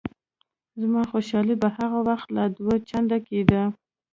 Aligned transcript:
زما 0.81 1.01
خوشحالي 1.11 1.55
به 1.61 1.69
هغه 1.77 1.99
وخت 2.07 2.27
لا 2.35 2.45
دوه 2.57 2.75
چنده 2.89 3.17
کېده. 3.27 3.61